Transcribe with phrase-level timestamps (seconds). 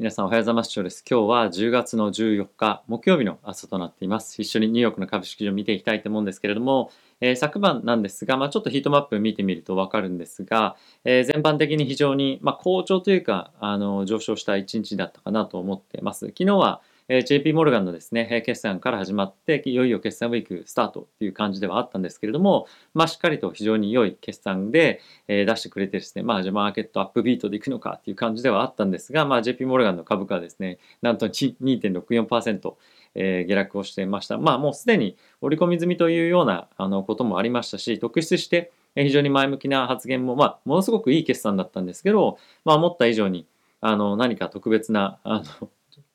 [0.00, 0.70] 皆さんおはようございます。
[0.70, 1.04] 長です。
[1.06, 4.40] 今日は10月の14日木曜日の朝となっています。
[4.40, 16.28] 一緒にニューヨークの株式市場を見ていきたいと思うんですけれども、えー、昨晩なんですが、まあ、ちょっとヒートマップ見てみるとわかるんですが、えー、全般的に非常に、まあ、好調というかあの上昇した一日だったかなと思っています。
[16.28, 16.80] 昨日は
[17.12, 32.74] え JP モルガンのですね、決算から始まって、いよいよ決算ウィークスタートという感じではあったんですけれども、まあ、しっかりと非常に良い決算で、え出してくれてですね、まあ、じゃあマーケットアップビートでいくのかっていう感じではあったんですが、まあ、JP モルガンの株価はですね、なんと2.64%、
[33.16, 34.38] え、下落をしていました。
[34.38, 43.46] まあ、もうすでに織り込み済みというようなあのこともありましたし、特筆して、非常に前向きな発言も、まあ、ものすごくいい決算だったんですけど、まあ、思った以上に
[43.80, 45.68] あの何か特別なあの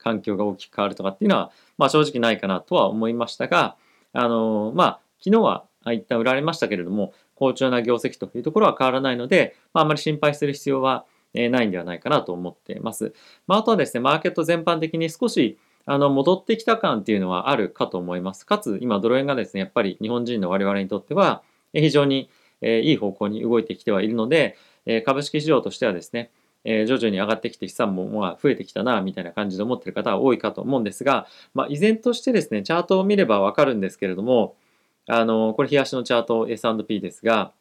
[0.06, 3.76] 環境が大きく変わるとかっていうのは、まあ、正直ないかなとは思いましたが、
[4.14, 13.14] あのまあ、昨日は一旦売られましたけれども、好調な業績というところは変わらないので、まあ、あまり心配する必要はないんではないかなと思っています。
[13.48, 18.46] まあ、あとはですね、マーケット全般的に少しあの戻ってきた感っていうのはあるかと思います。
[18.46, 21.42] かつ、今、ドル円がですね、やっぱり日本人の我々にとっては、
[21.74, 22.30] 非常に
[22.62, 24.56] いい方向に動いてきてはいるので、
[25.06, 26.32] 株式市場としてはですね、
[26.66, 34.56] え徐々に上がってきて資産もまあ増えてきたなみたいな感じで思ってる方は多いかと思うんですが、まあ、依然としてですねチャートを見ればわかるんですけれども
[35.08, 37.54] あのこれ日足のチャート S&P ですが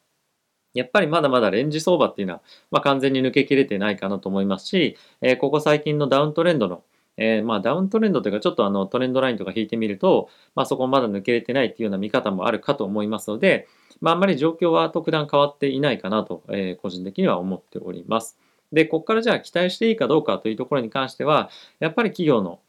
[0.73, 6.83] やっぱりまだまだレンジ相場っていうのは、まあ、完全に抜けきれてないかなと思いますし、え、ここ最近のダウントレンドの
[7.17, 13.69] えー、まあダウントレンドというかちょっとあのトレンドラインとか引いてみると、まあ、そこまだ抜けれてないっていうような見方もあるかと思いますので、
[14.01, 18.39] まあ、あんまり状況は特段変わっていないかなと、えー、個人的には思っております。
[18.75, 21.49] で、ここからじゃあ期待していいかどうかというところに関しては、
[21.81, 22.61] やっぱり企業の、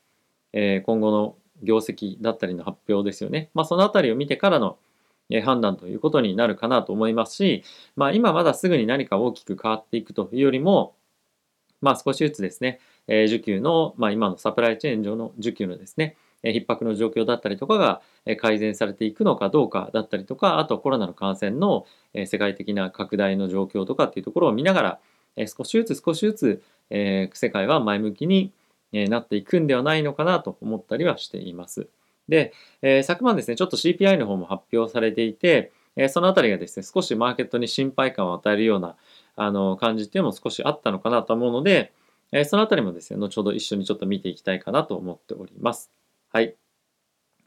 [0.54, 3.50] え今後の業績だったりの発表ですよね。
[3.54, 4.78] まあ、そのあたりを見てからの
[5.44, 7.64] 判断ということになるかなと思いますし、
[7.96, 10.96] まあ、今まだすぐに何か大きく変わっていくというよりも、
[11.82, 18.02] まあ、少しずつですね、え需給の、まあ、今のサプライチェーン上の需給のですね、逼迫の状況だったりとかが
[18.38, 25.00] 改善されていくのかどうかだったりとか、あとコロナの感染の世界的な拡大の状況とかっていうところを見ながら、
[25.36, 28.52] え少しずつ少しずつ、え世界は前向きに
[28.92, 31.88] なっていくんではないのかなと思ったりはしています。
[32.30, 38.96] で、え昨晩ですね、ちょっと CPI の方も発表されていて、えそのあたりがですね、少しマーケットに心配感を与えるような
[39.36, 41.92] あの感じっていうのも少しあったのかなと思うので、
[42.32, 45.92] えそのあたりもですね、後ほど一緒にちょっと見ていきたいかなと思っております。
[46.32, 46.56] はい。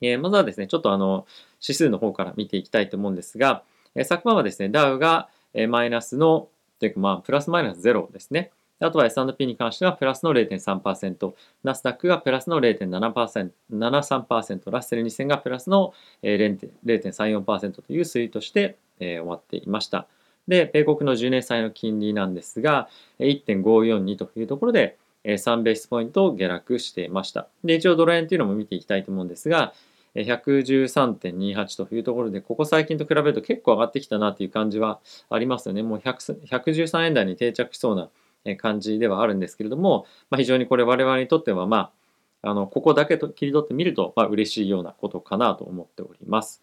[0.01, 1.27] えー、まずはですね、ちょっとあの
[1.61, 5.29] 指数の方から見ていきたいと思うんですが、え昨晩はですね、ダウが
[5.69, 6.49] マイナスの
[6.79, 8.51] というか、まあ、プラスマイナス0ですね。
[8.81, 11.35] あとは S&P に関してはプラスの0.3%、
[11.65, 20.07] ナスダックがプラスの0.73%、ラッセル2000がプラスの0.34%という推移として、終わっていました。
[20.47, 27.49] で、米国の10年債の金利なんですが、1.542というところで、3ベースポイント下落していました。
[27.65, 29.75] で、一応ドル円というのも見ていきたいと思うんですが、
[30.23, 35.83] 113.28というところで、ここ最近と比べると結構上がってきたなという感じはありますよね。
[35.83, 41.93] もう113円台に定着しそうな感じではあるんですけれども、まあ、非常にこれ我々にとっては、ま
[42.43, 46.63] あ、あのここだけと切り取ってみると、まあ、嬉しいようなことかなと思っております。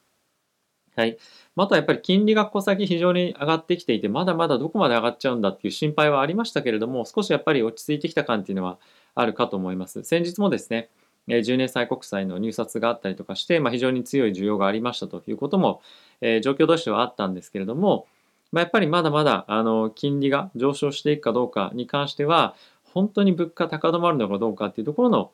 [0.96, 1.18] はい。
[1.58, 8.80] またやっぱり金利がここ先非常に上がってきていて、まだまだどこまで上がっちゃうんだっていう心配はありましたけれども、少しやっぱり落ち着いてきた感っていうのは
[9.14, 10.04] あるかと思います。
[10.04, 10.90] 先日もですね、
[11.28, 15.82] え10年債国債の入札があったりとかして、まあ、非常に強い需要がありましたということも、
[16.22, 18.08] えー、状況としてはあったんですけれども、
[18.52, 25.32] まあ、やっぱりまだまだあの金利が上昇していくかどうかに関しては本当に物価高止まるのかどうかっていうところの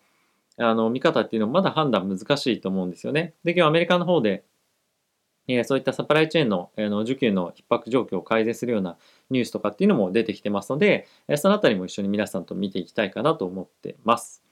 [0.58, 3.34] あの見方っていうのもまだ判断難しいと思うんですよね。
[3.44, 4.44] で今日アメリカの方で
[5.48, 8.98] えそういったサプライチェーンの,、えの需給の逼迫状況を改善するような
[9.30, 14.44] ニュースとかっていうのも出てきてますので、えそのあたりも一緒に皆さんと見ていきたいかなと思ってます。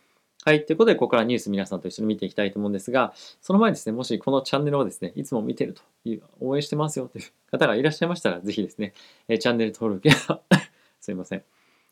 [0.45, 0.65] はい。
[0.65, 8.93] ということで、ここからニュース皆さんと一緒に見ていきたいと思うんですが、その前にですね、もしこのチャンネルをですね、いつも見てるという、応援してますよという方がいらっしゃいましたら、ぜひですね、
[9.27, 10.15] えチャンネル登録や
[11.01, 11.43] すいません、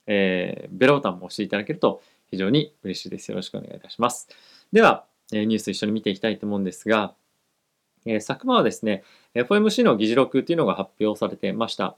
[0.06, 2.02] えー、ベルボタンも押していただけると
[2.32, 3.30] 非常に嬉しいです。
[3.30, 4.30] よろしくお願いいたします。
[4.72, 7.16] では、えニュース一緒に見ていきたいと思うんですが、
[8.06, 9.04] え昨晩はですね、
[9.36, 11.98] FOMC の議事録っていうのが発表されてました。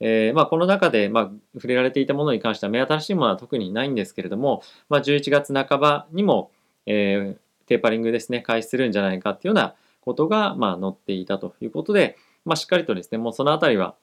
[0.00, 6.50] えー、まあ、この中で、まあ、触れられていたものに関しては目新しいものは特にないんですけれども、まあ、11月半ばにも、
[6.84, 13.94] えー、テーパリングですね開始するんじゃないかっていうようなことが、まあ、載っていたということで、まあ、しっかりとですねもうそのあたりは、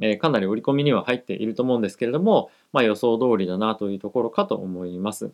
[0.00, 5.32] えー、かなり織り込みには入っていると思うんですけれども、まあ、予想通りだなというところかと思います。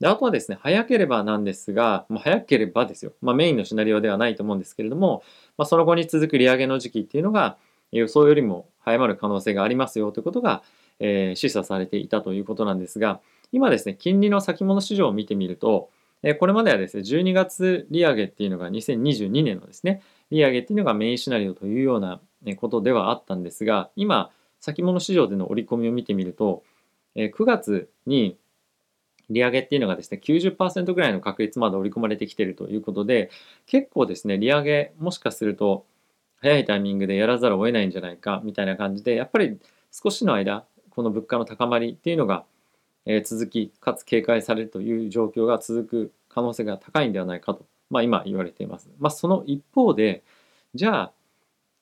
[0.00, 5.22] であとはですね、早ければなんですが、まあ、早ければですよ、まあ、メインのシナリオではないと思うんですけれども、
[5.56, 7.56] まあ、その後に続く利上げの時期っていうのが、
[7.92, 10.62] 予想よりも早まる可能性がありますよということが、
[11.00, 13.20] えー、示唆されていたということなんですが、
[13.52, 15.90] 今ですね、金利の先物市場を見てみると、
[16.22, 22.20] えこれまではですね、12月利上げっていうのが2022年のですね、利上げっていうのがメインシナリオというような
[22.56, 26.64] ことではあったんですが、今、先物市場での織り込みを見てみると、
[27.14, 28.38] え9月に
[29.30, 33.30] 利上げっていうのがですね、90%ぐらいの確率まで織り込まれてきているということで、
[33.66, 35.84] 結構ですね、利上げもしかすると
[36.44, 39.58] 早いタイミングでやらざるを得ないんじゃないかみたいな感じで、やっぱり
[39.90, 42.44] 少しの間、この物価の高まりっていうのが、
[43.24, 48.90] 続き、かつ警戒されるという状況が続く可能性が高いんではないかと、まあ、今言われています。
[48.98, 50.22] まあ、その一方で、
[50.74, 51.12] じゃあ、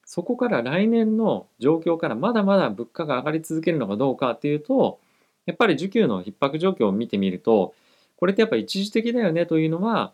[0.05, 5.00] そこから来年の状況からまだまだ物価が上がり続けるのかどうかっていうと、
[5.44, 7.75] やっぱり需給の逼迫状況を見てみると、
[8.14, 10.12] これってやっぱ一時的だよねというのは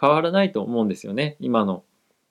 [0.00, 1.36] 変わらないと思うんですよね。
[1.40, 1.82] 今の、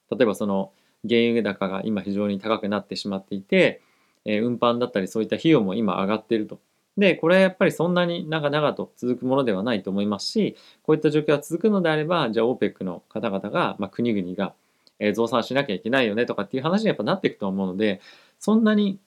[0.10, 0.72] 例えばその
[1.07, 3.81] 原油高が今非常に高くなってしまっていて、
[4.25, 6.59] えー、運搬だったりそういった費用も今上がってると。
[6.98, 14.53] で、これはやっぱりそんなに長々と続くものではないと思いますし、こういった状況が続くのであれば、じゃあ OPEC の方々が、まあ、国々が
[15.13, 18.01] 増産しなきゃいけないよねとかっていう話にやっぱなっていくと思うので、
[18.39, 19.00] そんなに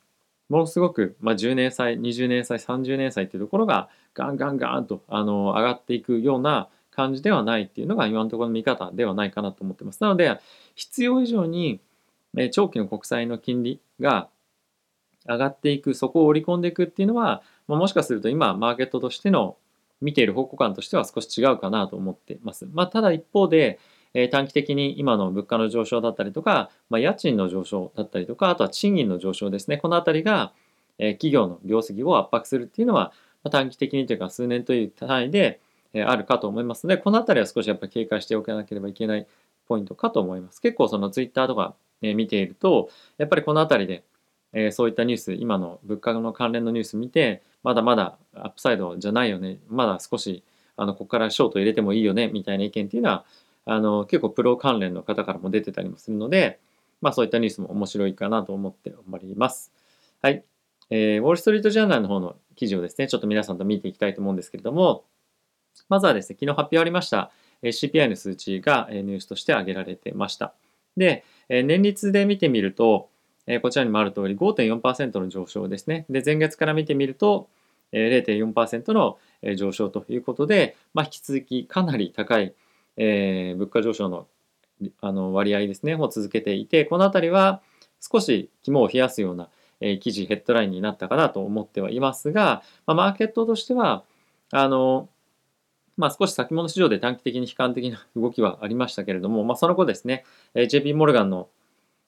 [0.49, 10.01] ものすごく、まあ、10年歳、20年歳、30年歳っていうところがガンガンガンとあの上がっていくような感じではないっていうのが今のところの見方ではないかなと思ってます。
[10.03, 10.39] なので、
[10.75, 11.81] 必要以上に
[12.53, 14.29] 長期の国債の金利が
[15.27, 19.57] 上がっていく、そこを織り込んでいくっていうのは、もしかすると今、マーケットとしての
[20.01, 22.67] 見ている方向感としては少し違うかなと思ってます。
[22.73, 23.79] まあ、ただ一方で、
[24.13, 29.77] え短期的に今の物価の上昇だったりとか、まあ、家賃の上昇だったりとか、あとは賃金の上昇ですね。
[29.77, 30.53] このあたりが、
[30.99, 33.13] え企業の業績を圧迫するっていうのは、
[33.43, 35.61] ま短期的にというか数年という単位で、
[36.03, 39.27] あるかと思いますので、このあたりは少しやっぱり警戒しておかなければいけない
[39.67, 40.61] ポイントかと思います。
[40.61, 44.05] 結構そのツイッターとか、見ていると、やっぱりこのあたりで、
[44.73, 50.45] そういったニュース、今の物価の関連のニュース見て、まだまだアップサイドじゃないよね、まだ少し
[50.77, 53.25] あのここからショート入れてもいいよねみたいな意見っていうのは
[53.65, 56.61] あの結構プロ関連の方からも出てたりもするので、
[57.01, 59.73] まあ、そういったニュースも面白いかなと思っております。
[60.23, 60.45] はい。
[60.91, 65.05] えー、ウォール・ストリート・ジャーナルの方の記事をですね、ちょっと皆さんと見ていきたいと思うんですけれども、
[65.89, 67.31] まずはですね、昨日発表ありました
[67.63, 70.53] CPI の数値がニュースとして挙げられてました。
[70.97, 73.09] で、年率で見てみると、
[73.63, 76.07] こちらにもある通り5.4%の上昇ですね。
[76.09, 77.49] で、前月から見てみると
[77.93, 79.19] 0.4%の
[79.57, 82.55] 上昇ということで、まあ、引き続きかなり高い
[82.97, 84.27] えー、物価上昇の
[85.01, 87.63] あの割合ですねを続けていてこの辺りは
[88.01, 89.49] 少し肝を冷やすような、
[89.81, 94.03] えー、記事ヘッドラインになったかなと思ってはいますが、まあ、マーケットとしては
[94.51, 95.09] あの
[95.97, 100.25] まあ、少し先物市場で短期的に悲観的な動きはありましたけれども、まあ、その後ですね、
[100.55, 101.49] JP モルガンの、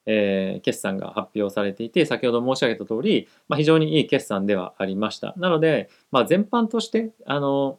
[0.06, 5.34] えー、決算が発表されていて、先ほど申し上げた通り、まあ、非常にいい決算ではありました。
[5.36, 7.78] なので、まあ、全般として、あの、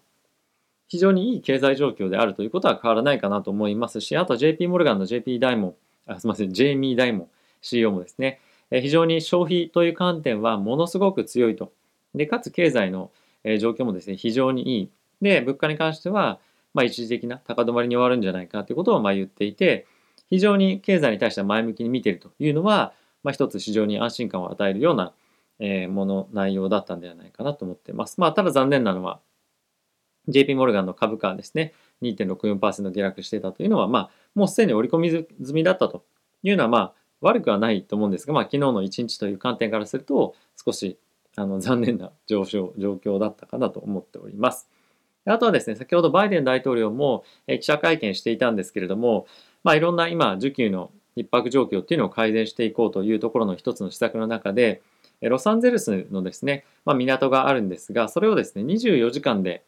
[0.87, 5.75] 非常にいい経済状況であるということは変わらないかなと思いますし、あと JP モルガンの JP ダイモン、
[6.13, 7.27] あすみません、ジェイミー・ダイモン
[7.61, 8.39] CEO もですね、
[8.71, 11.73] 非常に消費という観点はものすごく強いと。
[12.15, 13.11] で、かつ経済の
[13.59, 14.91] 状況もですね、非常にいい。
[15.21, 16.39] で、物価に関しては、
[16.73, 19.87] まあ、一時的な高止まりに終わるんじゃないかということをまあ言っていて、
[20.29, 22.93] 非常に経済に対しては前向きに見ているというのは、
[23.23, 25.13] まあ、一つ非常に安心感を与えるような
[25.89, 28.19] もの、内容だったんではないかなと思っています。
[28.19, 29.19] まあ、ただ残念なのは、
[30.27, 36.05] JP モルガンの株価ですね、2.64%下落していたというのは、まあ、もうすでに織り込み済みだったと
[36.43, 40.99] いうのは、まあ、悪くはないと思うんですが、まあ、昨日の1日という観点からすると、少し
[41.35, 44.69] あの残念な上昇、状況だったかなと思っております。
[45.27, 49.27] あとはですね、先ほどバイデン大統領も記者会見していたんですけれども、
[49.63, 54.81] まあ、いろんな今、需給の逼迫状況っていうのを改善していこうというところの一つの施策の中で、
[55.21, 59.63] ロサンゼルスのですね、まあ、港があるんですが、それをですね、24時間で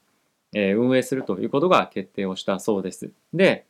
[0.54, 3.12] 運営するということが決定をしたそうです。
[3.34, 3.66] で、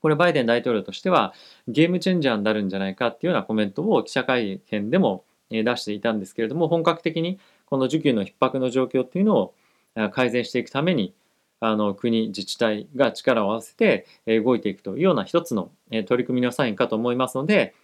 [0.00, 1.32] これバイデン大統領としては
[1.66, 9.54] ゲームチェンジャーになるんじゃないかっていうようなコメントを記者会見でも出していたんですけれども、本格的にこの需給の逼迫の状況っていうのを
[10.12, 11.14] 改善していくために、
[11.60, 15.70] あの国、自治体が力を合わせて動いていくというような一つの
[16.06, 17.74] 取り組みのサインかと思いますので、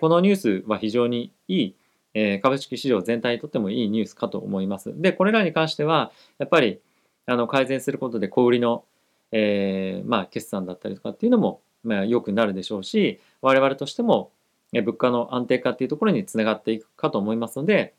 [0.00, 1.74] このニュースは非常にい
[2.14, 4.92] い株式市場全体にとってもいいニュースかと思います。
[5.00, 6.80] で、これらに関しては、やっぱり
[7.26, 8.84] あの改善することで小売りの、
[9.32, 14.32] えー、まあ、決算だったりとかっていうのも、まあ、良くなるでしょうし我々としても
[14.72, 17.94] 物価の安定化っていうところにつながっていくかと思いますので、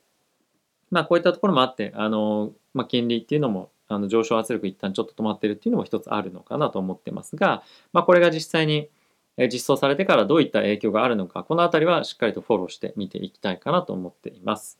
[0.92, 8.90] まあ、こういったところもあってあの、まあ、金利っていうのもあの上昇圧力一旦ちょっと止まってるっていうのも一つあるのかなと思ってますが、まあ、これが実際に
[9.38, 14.78] 実装されてからどういった影響があるのかこの辺りはしっかりとフォローして見ていきたいかなと思っています。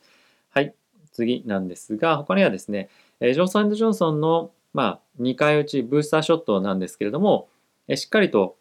[0.50, 0.74] はい。
[1.12, 2.88] 次なんですが、他にはですね、
[3.20, 7.48] ジョンソンジョンソンの、まあ、2回打ちブースターショットなんですけれども、
[7.94, 8.56] しっかりと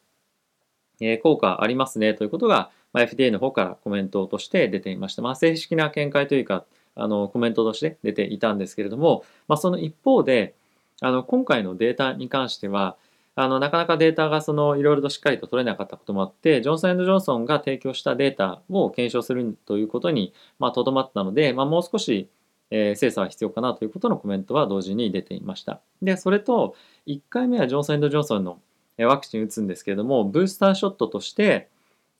[1.23, 5.21] 効果ありますねということが、まあ、FDA の方からコメントとして出ていました。
[5.21, 10.55] まあ、正式な見解というか、あのコメントとして出ていたんですけれども、まあ、その一方で、
[11.01, 12.95] あの今回のデータに関しては、
[13.35, 22.29] あのなかなかデータがそのいろいろとしっかりと取れなかったこともあってジョンソンジョンソンが提供したデータを検証するということにとど、まあ、ったので、まあ、もう少し、
[22.71, 25.79] えー、精査は必要かなということのコメントは同時に出ていました。
[26.01, 26.75] でそれと
[27.07, 28.59] 1回目はジョンソンジョンソンの
[28.97, 31.69] ワクチン打つんですけれどもブースターショットとして、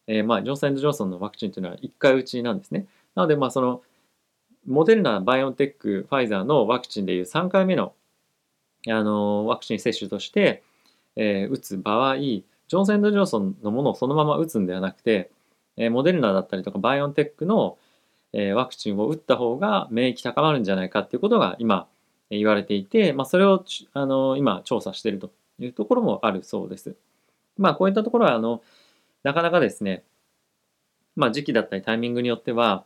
[0.07, 2.85] えー、まあジョンソンジョンソンのワクチンというのは1回打ちなんですね。
[3.15, 3.81] なのでまあその
[4.67, 7.93] モデルナバイオンテックファイザーのワクチンでいう3回目の
[8.87, 10.63] あのワクチン接種として
[11.15, 15.29] えー、打つ場合ジョンソン・ドジョンソンのものをそのまま打つんではなくて、
[15.77, 17.77] えー、モデルナだったりとかバイオンテックの、
[18.33, 21.87] えー、ワクチンを打った方が免疫高まるんじゃないかっていうことが今
[22.29, 26.95] 言われていて、まあ、それをあの今調査しているというところもあるそうです。
[27.57, 28.61] まあこういったところはあの
[29.23, 30.03] なかなかですね、
[31.17, 32.85] まあ、時期だったりタイミングによっては、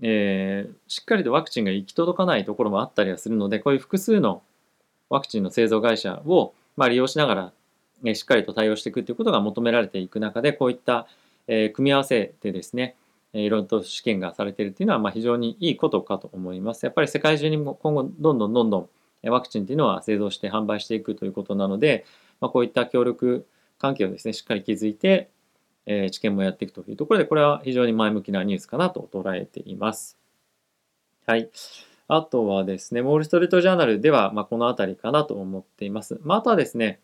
[0.00, 4.42] えー、しっかりとワクチンが行き届かないところもあったりはするのでこういう複数の
[5.10, 7.52] ワクチンの製造会社をまあ利用しなが
[8.04, 11.08] らしっかりと対応していくということが求められていく中でこういった、
[11.48, 12.94] え組み合わせでですね
[13.32, 16.84] いろいろと試験がされているというのはまあ非常にいいことかと思います。
[16.84, 22.04] やっぱり世界中にも今後どんどんどんどんワクチンというのは製造して販売していくということなので、
[22.40, 23.46] まあ、こういった協力
[23.78, 25.30] 関係をですねしっかり築いて、
[25.88, 30.18] え治験もやっていくというところでこれは非常に前向きなニュースかなと捉えています。
[31.26, 31.50] はい。
[32.08, 36.20] あとはですね、ウォール・ストリート・ジャーナルでは、まあ、この辺りかなと思っています。
[36.22, 37.00] まあ、あとはですね、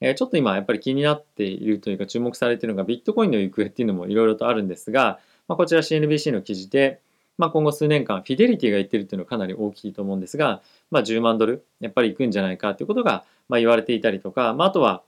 [0.00, 7.00] えちょっと今やっぱり気になっているというか注目されているのがビットコインの行方っていうのもいろいろとあるんですが、まあ、こちら CNBC の記事で、
[7.38, 15.02] まあ、今後数年間フィデリティが言ってるっていうのはかなり大きいと思うんですが、まあ、10万ドルやっぱり行くんじゃないかということがまあ言われていたりとか、まあ、あとは、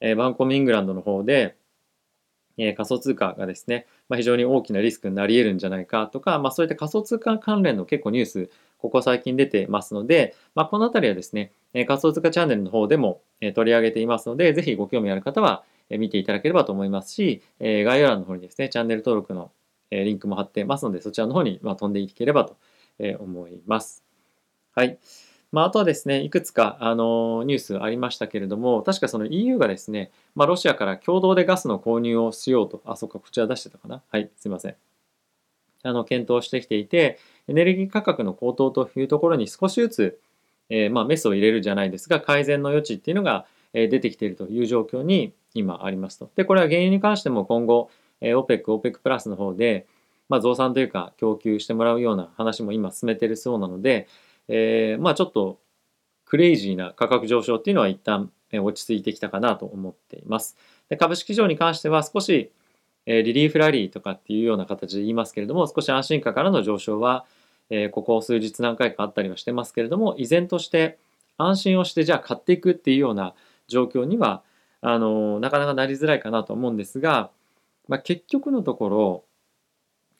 [0.00, 1.56] え、バンコムイングランドの方で、
[2.62, 19.52] え、仮想通貨がですね、まあ、非常に大きなリスクになり得るんじゃないかとか、まあ、そういった仮想通貨関連の結構ニュースここ最近出てますので、まあ、このあたりはですね、え仮想通貨チャンネルの方でもえ取り上げていますので、ぜひご興味ある方はえ見ていただければと思いますし、え概要欄の方にですね、チャンネル登録の
[19.90, 22.56] えリンクも貼ってますので、そちらの方にま飛んでいければと
[23.18, 24.04] 思います。
[24.74, 24.98] はい。
[25.52, 34.02] まあ、あとはですね、いくつかあのニュースありましたけれども、確かその EU がですね、まあ、ロシアから共同でガスの購入をしようと、あ、そっか、こちら出してたかな。
[34.10, 34.76] はい、すいません。
[35.82, 40.20] あの検討してきていて、エネルギー価格の高騰というところに少しずつ、
[40.68, 46.30] えー、まあ、メスを入れるじゃないですが、改善の余地っていうのが出てきているという状況に今ありますと。
[46.36, 47.90] で、これは原油に関しても今後、
[48.20, 49.86] OPEC、OPEC プラスの方で、
[50.28, 54.06] まあ、増産というか供給してもらうような話も今進めているそうなので、
[54.52, 55.60] えー、まあちょっと
[56.24, 60.56] クレイジーな価格上昇っていうのは一旦落ち着いてきたかなと思っています。
[60.88, 62.50] で株式市場に関しては少し
[63.06, 67.24] えリリーフラリーとかっていうような形で言いますけれども少し安心感からの上昇は、
[67.70, 70.98] えここ数日何回かあったりはしてますけれども依然として
[71.38, 73.34] 安心をしてじゃあ買っていくっていうような
[73.68, 74.42] 状況には
[74.80, 77.30] あのなかなかなりづらいかなと思うんですが、
[77.86, 79.24] まあ、結局のところ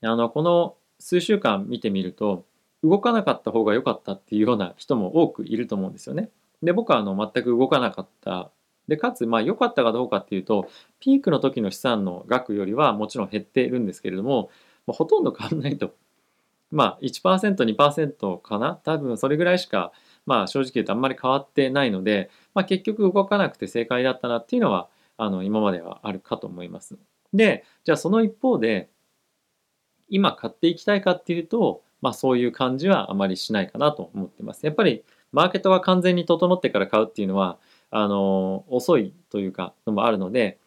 [0.03, 2.45] あのこの数週間見てみると
[2.83, 6.31] 動かなかった方が良かったっていうような人も多くいると思うんですよね。
[6.63, 8.51] で僕はあの全く動かなかった
[8.89, 10.69] でかつまあ良かったかどうかっていうと
[10.99, 14.51] ピークの時の資産の額よりはもちろん減っているんですけれども、
[14.87, 15.95] まあ、ほとんど変わんないと。
[16.71, 18.75] まあ 1%2% かな？
[18.77, 19.93] 多分それぐらいしか
[20.27, 26.97] まあ正直言うとあんまり変わってないので、まあ、結局動かなくて正解だったなっていうのはあの今まではあるかと思います。
[27.33, 28.89] でじゃあその一方で
[30.09, 34.65] 今買っていきたいかっていうと、まあ、そういう感じはあまりしないかなと思ってます。
[34.65, 37.59] やっぱりマーケットが完全に整ってから買うっていうのは
[37.91, 40.59] あの遅いというかのもあるので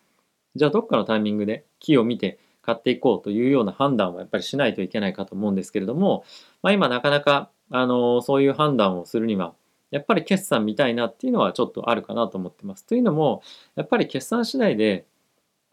[0.55, 6.23] じゃあどっかのタイミングで木を見て買っていこうというような判断はやっぱりしないといけないかと思うんですけれども、
[6.61, 9.53] まあ、今なかなかあのそういう判断をするには
[9.91, 12.85] やっぱり決算見たいなっていうのはちょっとあるかなと思ってます。
[12.85, 13.43] というのも
[13.75, 15.05] やっぱり決算次第で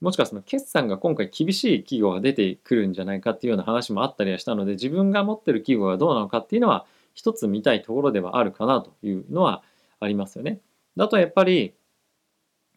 [0.01, 9.63] もしかその決算が今回厳しい企業が出てくるんじゃないかっていうような話もあったりはしたので自分が持ってる企業がどうなのかっていうのは一つ見たいところではあるかなというのは
[10.01, 10.61] ありますよね。
[10.97, 11.75] だとやっぱり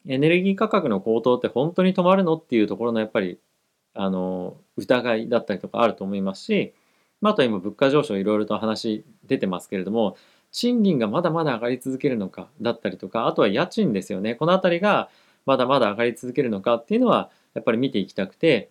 [0.06, 3.39] エネルギー価格の高騰って本当に止まるのっていうところのやっぱり
[3.94, 6.74] あの疑いだったりとかあると思いますし、
[7.22, 10.18] まあ、あと今物価上昇いろいろと話出てますけれども
[10.51, 15.10] 賃金がまだまだ上がり続けるのかだったりとかあとは家賃ですよねこの辺りが
[15.46, 18.70] まだまだ上がり続けるのかっていうのはやっぱり見ていきたくて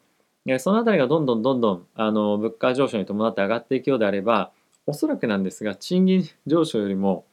[0.59, 4.51] その辺りがどんどんどんどんあの物価上昇に伴って上がっていくようであれば
[4.87, 7.25] おそらくなんですが賃金上昇よりも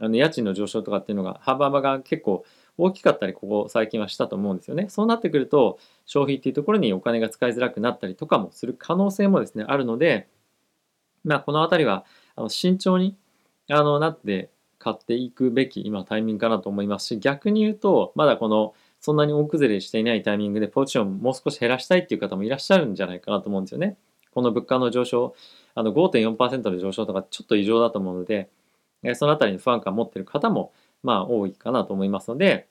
[0.00, 2.44] あの家賃の上昇とかっていうのが幅が結構
[2.78, 4.88] 大きかったりここ最近はしたと思うんですよね。
[4.90, 10.28] そうなってくると消費っていうところにお金が使いづらくなったりとかもする可能性もですねあるので、
[11.24, 13.16] まあ、この辺りはあの慎重に
[13.70, 14.50] あのなって
[14.86, 23.96] 買っていくべき今タイミングかなと思いますし逆に言うとまだこのそんなに大崩れしていないタイミングでポジションもう少し減らしたいっていう方もいらっしゃるんじゃないかなと思うんですよね。
[24.30, 25.34] この物価の上昇
[25.74, 28.48] あの5.4%の上昇とかちょっと異常だと思うので
[29.16, 32.68] そのあたりに不安感を持ってる方もまあ多いかなと思いますので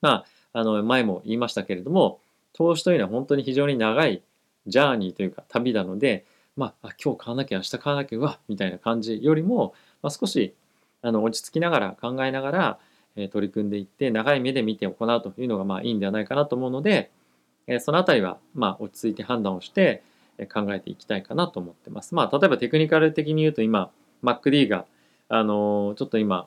[0.00, 2.20] まああの前も言いましたけれども
[2.52, 4.22] 投資というのは本当に非常に長い
[4.68, 6.24] ジャーニーというか旅なので
[6.58, 10.56] まあ、今日買わなきゃ明日買わなきゃうわみたいな感じよりも、まあ、少し
[11.08, 12.78] あの落ち着きながら考えながら、
[13.16, 17.10] え、取り組んでいって長い目で見て行うというのがまあいいんではないかなと思うので、
[17.66, 20.02] え、そのあたりはま落ち着いて判断をして
[20.52, 22.14] 考えていきたいかなと思ってます。
[22.14, 23.90] まあ、例えばテクニカル的に言うと今
[24.22, 24.86] MacD が
[25.28, 26.46] あの、ちょっと今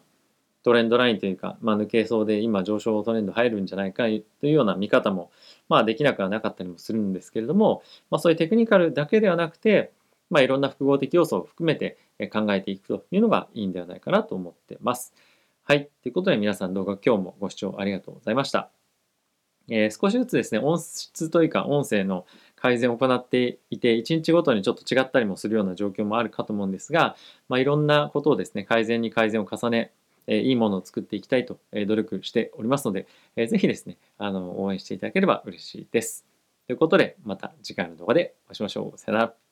[0.63, 5.32] トレンドラインというか、まあ、抜けそうで今上昇トレンド入るんじゃないかというような見方も、
[5.70, 9.91] まあ、できなくはなかったりもするんですけれども、まあ、そういうテクニカルだけではなくて、
[10.32, 11.98] まあ、いろんな複合的要素を含めて
[12.32, 15.14] 考えていくというのがいいんではないかなと思ってます。
[15.64, 15.90] はい。
[16.02, 18.72] ということで皆さん動画今日もご視聴ありがとうございました。
[19.70, 27.16] えー、少しずつですね、音質というか音声の改善を行っていて、1日ごとにちょっと違ったりもするような状況もあるかと思うんですが、
[27.48, 29.92] まあ、いろんなことをですね、改善に改善を重ね、
[30.28, 36.26] えー、いいものを作っていきたいと、えー、努力しておりますので、えー、ぜひですね、あの応援していただければ嬉しいです。
[36.68, 38.98] ということで、また次回の動画でお会いしましょう。
[38.98, 39.50] さよなら。